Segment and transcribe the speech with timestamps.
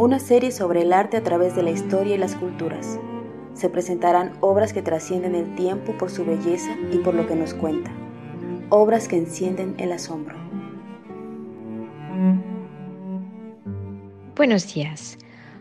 [0.00, 2.98] Una serie sobre el arte a través de la historia y las culturas.
[3.52, 7.52] Se presentarán obras que trascienden el tiempo por su belleza y por lo que nos
[7.52, 7.92] cuenta.
[8.70, 10.38] Obras que encienden el asombro.
[14.36, 15.18] Buenos días.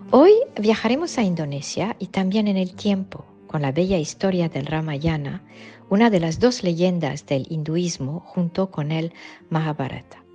[0.10, 5.44] Hoy viajaremos a Indonesia y también en el tiempo con la bella historia del Ramayana,
[5.90, 9.12] una de las dos leyendas del hinduismo junto con el
[9.50, 10.29] Mahabharata.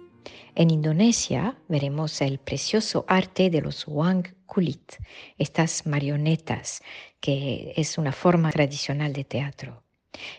[0.57, 4.93] En Indonesia veremos el precioso arte de los wang kulit,
[5.37, 6.81] estas marionetas,
[7.21, 9.83] que es una forma tradicional de teatro.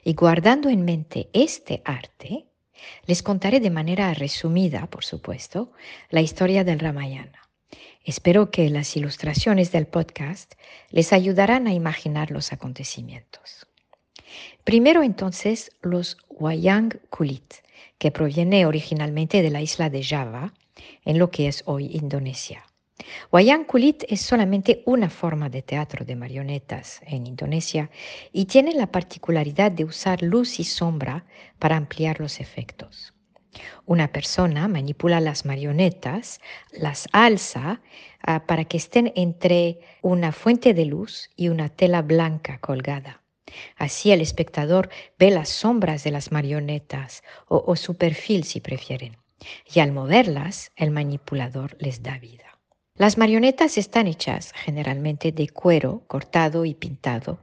[0.06, 2.46] Y guardando en mente este arte,
[3.06, 5.74] les contaré de manera resumida, por supuesto,
[6.10, 7.42] la historia del Ramayana.
[8.06, 10.54] Espero que las ilustraciones del podcast
[10.92, 13.68] les ayudarán a imaginar los acontecimientos.
[14.64, 17.65] Primero entonces los Wayang Kulit,
[17.98, 20.54] que proviene originalmente de la isla de Java,
[21.04, 22.66] en lo que es hoy Indonesia.
[23.32, 27.90] Wayang Kulit es solamente una forma de teatro de marionetas en Indonesia
[28.32, 31.26] y tiene la particularidad de usar luz y sombra
[31.60, 33.14] para ampliar los efectos.
[33.86, 36.42] Una persona manipula las marionetas,
[36.72, 37.82] las alza
[38.22, 43.22] ah, para que estén entre una fuente de luz y una tela blanca colgada.
[43.78, 49.18] Así el espectador ve las sombras de las marionetas o, su perfil si prefieren.
[49.74, 52.60] Y al moverlas, el manipulador les da vida.
[52.96, 57.40] Las marionetas están hechas generalmente de cuero cortado y pintado.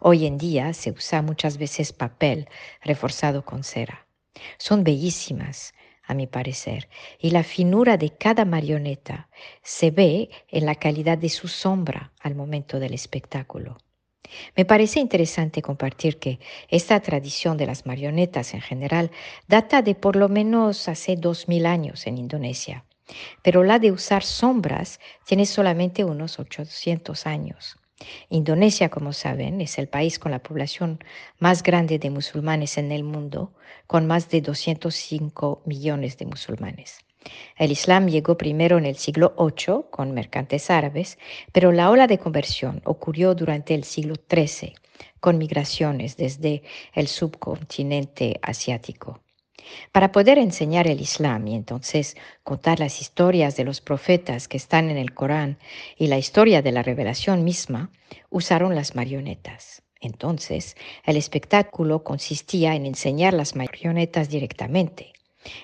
[0.00, 2.48] Hoy en día se usa muchas veces papel
[2.82, 4.06] reforzado con cera.
[4.58, 5.74] Son bellísimas,
[6.06, 6.88] a mi parecer,
[7.18, 9.28] y la finura de cada marioneta
[9.62, 13.78] se ve en la calidad de su sombra al momento del espectáculo.
[14.56, 16.38] Me parece interesante compartir que
[16.68, 19.10] esta tradición de las marionetas en general
[19.48, 22.84] data de por lo menos hace dos mil años en Indonesia,
[23.42, 27.76] pero la de usar sombras tiene solamente unos 800 años.
[28.28, 31.02] Indonesia, como saben, es el país con la población
[31.38, 33.54] más grande de musulmanes en el mundo,
[33.86, 37.05] con más de 205 millones de musulmanes.
[37.56, 41.18] El Islam llegó primero en el siglo VIII con mercantes árabes,
[41.52, 44.74] pero la ola de conversión ocurrió durante el siglo XIII
[45.20, 46.62] con migraciones desde
[46.94, 49.20] el subcontinente asiático.
[49.92, 54.90] Para poder enseñar el Islam y entonces contar las historias de los profetas que están
[54.90, 55.58] en el Corán
[55.96, 57.90] y la historia de la revelación misma,
[58.30, 59.82] usaron las marionetas.
[60.00, 65.15] Entonces, el espectáculo consistía en enseñar las marionetas directamente.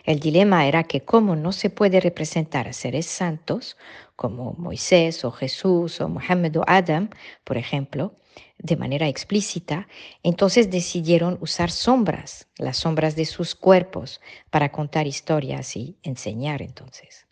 [0.05, 3.77] El dilema era que como no se puede representar a seres santos,
[4.17, 7.11] como Moisés o Jesús o Mohammed o Adam,
[7.45, 8.15] por ejemplo,
[8.59, 9.89] de manera explícita,
[10.23, 17.27] entonces decidieron usar sombras, las sombras de sus cuerpos, para contar historias y enseñar entonces.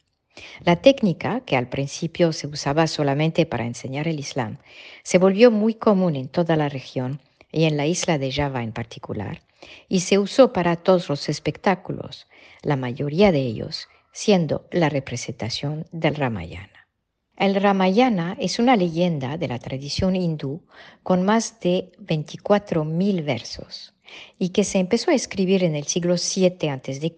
[0.65, 4.59] La técnica, que al principio se usaba solamente para enseñar el Islam,
[5.03, 7.21] se volvió muy común en toda la región
[7.53, 9.43] y en la isla de Java en particular,
[9.89, 12.27] y se usó para todos los espectáculos,
[12.63, 16.89] la mayoría de ellos siendo la representación del Ramayana.
[17.37, 20.63] El Ramayana es una leyenda de la tradición hindú
[21.03, 23.95] con más de 24.000 versos
[24.39, 27.15] y que se empezó a escribir en el siglo VII a.C.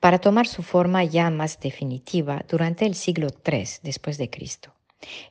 [0.00, 4.74] para tomar su forma ya más definitiva durante el siglo III después de Cristo.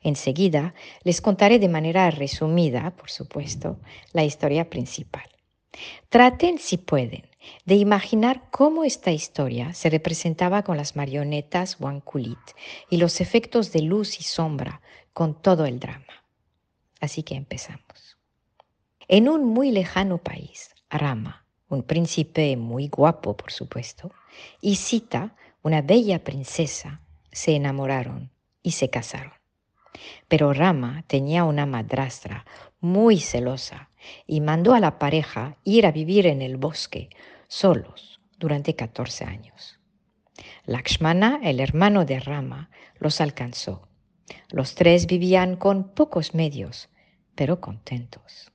[0.02, 3.78] Enseguida les contaré de manera resumida, por supuesto,
[4.12, 5.31] la historia principal.
[6.08, 7.28] Traten, si pueden,
[7.64, 12.38] de imaginar cómo esta historia se representaba con las marionetas Wankulit
[12.90, 14.80] y los efectos de luz y sombra
[15.12, 16.24] con todo el drama.
[17.00, 18.18] Así que empezamos.
[19.08, 24.12] En un muy lejano país, Rama, un príncipe muy guapo, por supuesto,
[24.60, 28.30] y Sita, una bella princesa, se enamoraron
[28.62, 29.32] y se casaron.
[30.28, 32.44] Pero Rama tenía una madrastra
[32.80, 33.90] muy celosa
[34.26, 37.10] y mandó a la pareja ir a vivir en el bosque
[37.48, 39.78] solos durante 14 años.
[40.64, 43.88] Lakshmana, el hermano de Rama, los alcanzó.
[44.48, 46.88] Los tres vivían con pocos medios,
[47.34, 48.50] pero contentos.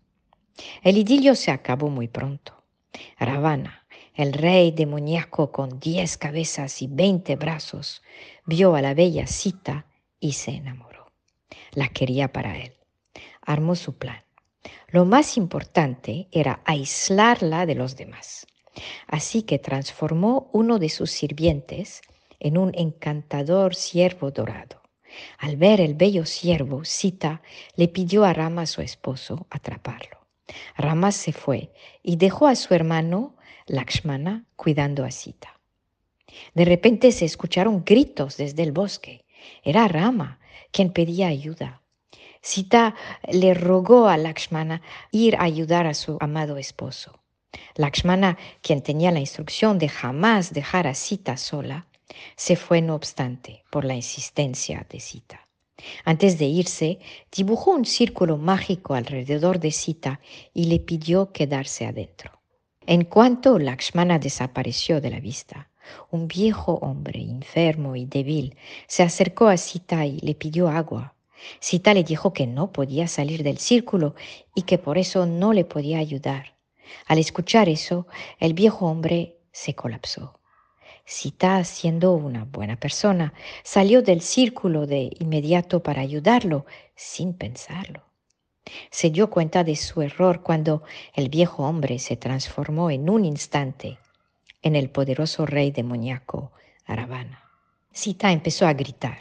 [0.83, 2.63] El idilio se acabó muy pronto.
[3.19, 3.85] Ravana,
[4.15, 8.01] el rey demoníaco con diez cabezas y veinte brazos,
[8.45, 9.85] vio a la bella Sita
[10.19, 11.11] y se enamoró.
[11.71, 12.73] La quería para él.
[13.41, 14.23] Armó su plan.
[14.89, 18.47] Lo más importante era aislarla de los demás.
[19.07, 22.01] Así que transformó uno de sus sirvientes
[22.39, 24.81] en un encantador ciervo dorado.
[25.39, 27.41] Al ver el bello ciervo, Sita
[27.75, 30.19] le pidió a Rama, su esposo, atraparlo.
[30.77, 33.35] Rama se fue y dejó a su hermano
[33.65, 35.59] Lakshmana cuidando a Sita.
[36.53, 39.25] De repente se escucharon gritos desde el bosque.
[39.63, 40.39] Era Rama
[40.71, 41.81] quien pedía ayuda.
[42.41, 42.95] Sita
[43.31, 44.81] le rogó a Lakshmana
[45.11, 47.19] ir a ayudar a su amado esposo.
[47.75, 51.87] Lakshmana, quien tenía la instrucción de jamás dejar a Sita sola,
[52.35, 55.47] se fue no obstante por la insistencia de Sita.
[56.05, 56.99] Antes de irse,
[57.31, 60.19] dibujó un círculo mágico alrededor de Sita
[60.53, 62.41] y le pidió quedarse adentro.
[62.85, 65.69] En cuanto Lakshmana desapareció de la vista,
[66.09, 68.55] un viejo hombre enfermo y débil
[68.87, 71.13] se acercó a Sita y le pidió agua.
[71.59, 74.15] Sita le dijo que no podía salir del círculo
[74.55, 76.55] y que por eso no le podía ayudar.
[77.05, 78.07] Al escuchar eso,
[78.39, 80.39] el viejo hombre se colapsó.
[81.05, 88.03] Sita, siendo una buena persona, salió del círculo de inmediato para ayudarlo, sin pensarlo.
[88.91, 93.97] Se dio cuenta de su error cuando el viejo hombre se transformó en un instante
[94.61, 96.51] en el poderoso rey demoníaco
[96.85, 97.43] Aravana.
[97.91, 99.19] Sita empezó a gritar.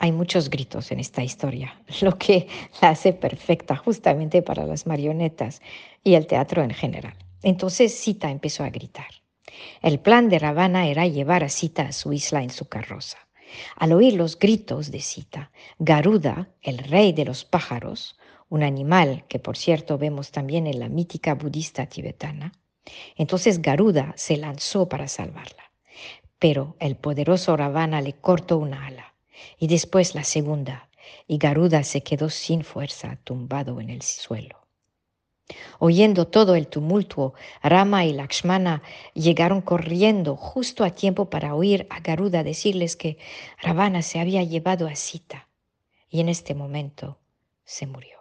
[0.00, 2.46] Hay muchos gritos en esta historia, lo que
[2.80, 5.60] la hace perfecta justamente para las marionetas
[6.04, 7.14] y el teatro en general.
[7.42, 9.08] Entonces Sita empezó a gritar.
[9.82, 13.18] El plan de Ravana era llevar a Sita a su isla en su carroza.
[13.76, 18.16] Al oír los gritos de Sita, Garuda, el rey de los pájaros,
[18.50, 22.52] un animal que por cierto vemos también en la mítica budista tibetana,
[23.16, 25.72] entonces Garuda se lanzó para salvarla.
[26.38, 29.07] Pero el poderoso Ravana le cortó una ala
[29.58, 30.88] y después la segunda,
[31.26, 34.58] y Garuda se quedó sin fuerza tumbado en el suelo.
[35.78, 38.82] Oyendo todo el tumulto, Rama y Lakshmana
[39.14, 43.18] llegaron corriendo justo a tiempo para oír a Garuda decirles que
[43.62, 45.48] Ravana se había llevado a Sita
[46.10, 47.18] y en este momento
[47.64, 48.18] se murió.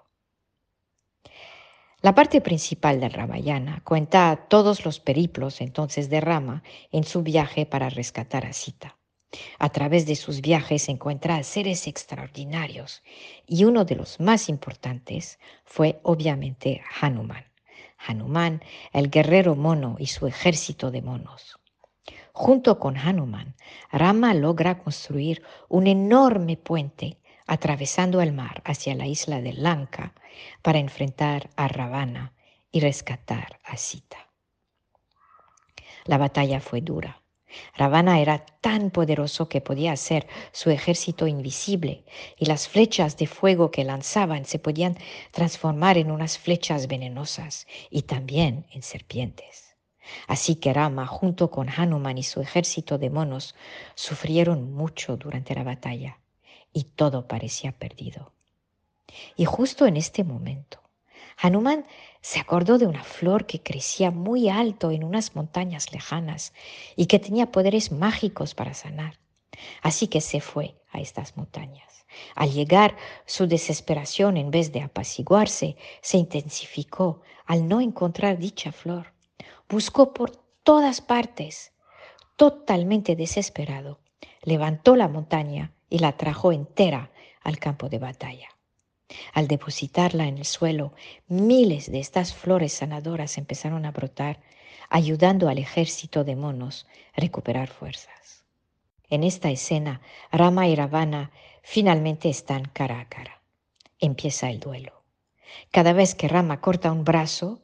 [2.02, 7.66] La parte principal del Ramayana cuenta todos los periplos entonces de Rama en su viaje
[7.66, 8.97] para rescatar a Sita.
[9.60, 13.04] A través de sus viajes encuentra a seres extraordinarios
[13.46, 17.46] y uno de los más importantes fue obviamente Hanuman.
[17.98, 18.64] Hanuman,
[18.94, 21.60] el guerrero mono y su ejército de monos.
[22.32, 23.56] Junto con Hanuman,
[23.92, 30.14] Rama logra construir un enorme puente atravesando el mar hacia la isla de Lanka
[30.62, 32.34] para enfrentar a Ravana
[32.72, 34.30] y rescatar a Sita.
[36.06, 37.22] La batalla fue dura.
[37.76, 42.04] Ravana era tan poderoso que podía hacer su ejército invisible
[42.38, 44.98] y las flechas de fuego que lanzaban se podían
[45.32, 49.76] transformar en unas flechas venenosas y también en serpientes.
[50.28, 53.56] Así que Rama, junto con Hanuman y su ejército de monos,
[53.96, 56.20] sufrieron mucho durante la batalla
[56.74, 58.34] y todo parecía perdido.
[59.36, 60.82] Y justo en este momento,
[61.38, 61.86] Hanuman
[62.22, 66.54] se acordó de una flor que crecía muy alto en unas montañas lejanas
[66.96, 69.20] y que tenía poderes mágicos para sanar.
[69.82, 72.06] Así que se fue a estas montañas.
[72.36, 79.14] Al llegar, su desesperación, en vez de apaciguarse, se intensificó al no encontrar dicha flor.
[79.70, 80.32] Buscó por
[80.64, 81.74] todas partes.
[82.36, 84.00] Totalmente desesperado,
[84.44, 87.12] levantó la montaña y la trajo entera
[87.44, 88.50] al campo de batalla.
[89.34, 90.94] Al depositarla en el suelo,
[91.28, 94.42] miles de estas flores sanadoras empezaron a brotar,
[94.90, 98.46] ayudando al ejército de monos a recuperar fuerzas.
[99.10, 101.32] En esta escena, Rama y Ravana
[101.64, 103.42] finalmente están cara a cara.
[104.00, 105.04] Empieza el duelo.
[105.72, 107.62] Cada vez que Rama corta un brazo,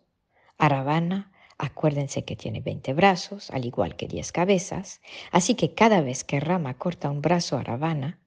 [0.57, 6.01] a Ravana, acuérdense que tiene 20 brazos, al igual que 10 cabezas, así que cada
[6.01, 8.19] vez que Rama corta un brazo a Ravana,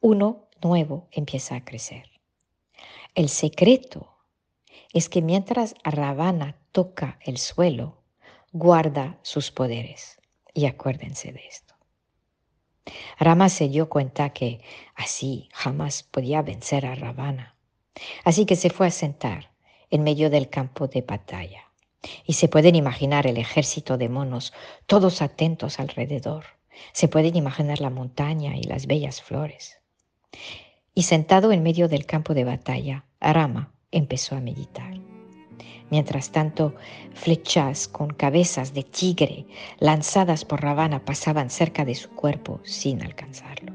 [0.00, 2.10] uno nuevo empieza a crecer.
[3.14, 4.16] El secreto
[4.92, 8.02] es que mientras Ravana toca el suelo,
[8.52, 10.18] guarda sus poderes.
[10.54, 11.74] Y acuérdense de esto.
[13.18, 14.60] Rama se dio cuenta que
[14.94, 17.56] así jamás podía vencer a Ravana.
[18.24, 19.50] Así que se fue a sentar
[19.90, 21.70] en medio del campo de batalla.
[22.24, 24.52] Y se pueden imaginar el ejército de monos,
[24.86, 26.44] todos atentos alrededor.
[26.92, 29.78] Se pueden imaginar la montaña y las bellas flores.
[30.94, 34.94] Y sentado en medio del campo de batalla, Rama empezó a meditar.
[35.90, 36.74] Mientras tanto,
[37.14, 39.46] flechas con cabezas de tigre
[39.78, 43.72] lanzadas por Ravana pasaban cerca de su cuerpo sin alcanzarlo.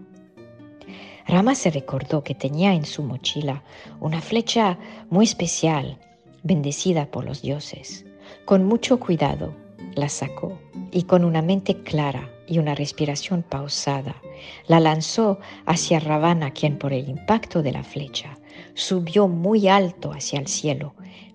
[1.28, 3.64] Rama se recordó que tenía en su mochila
[4.00, 4.78] una flecha
[5.10, 6.00] muy especial,
[6.44, 8.06] bendecida por los dioses.
[8.44, 9.56] Con mucho cuidado
[9.96, 10.60] la sacó
[10.92, 14.22] y con una mente clara y una respiración pausada
[14.68, 18.38] la lanzó hacia Ravana, quien por el impacto de la flecha
[18.74, 20.94] subió muy alto hacia el cielo,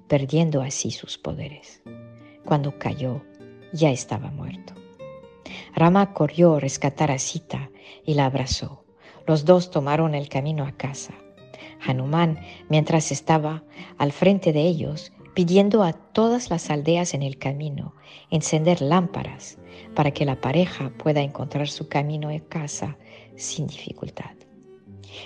[0.08, 1.80] perdiendo así sus poderes.
[2.44, 3.22] Cuando cayó,
[3.72, 4.74] ya estaba muerto.
[5.74, 7.70] Rama corrió a rescatar a Sita
[8.04, 8.84] y la abrazó.
[9.26, 11.14] Los dos tomaron el camino a casa.
[11.80, 13.64] Hanuman, mientras estaba
[13.96, 17.92] al frente de ellos, pidiendo a todas las aldeas en el camino
[18.30, 19.58] encender lámparas
[19.94, 22.96] para que la pareja pueda encontrar su camino a casa
[23.36, 24.30] sin dificultad.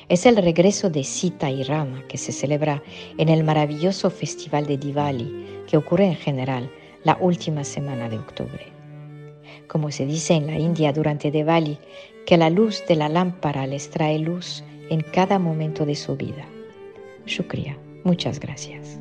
[0.08, 2.82] Es el regreso de Sita y Rama que se celebra
[3.18, 6.72] en el maravilloso festival de Diwali que ocurre en general
[7.04, 8.66] la última semana de octubre.
[9.68, 11.78] Como se dice en la India durante Diwali,
[12.26, 16.48] que la luz de la lámpara les trae luz en cada momento de su vida.
[17.26, 19.00] Shukriya, muchas gracias.